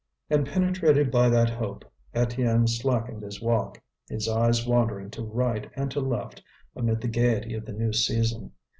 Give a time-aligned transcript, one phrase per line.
[0.31, 5.91] And penetrated by that hope, Étienne slackened his walk, his eyes wandering to right and
[5.91, 6.41] to left
[6.75, 8.53] amid the gaiety of the new season.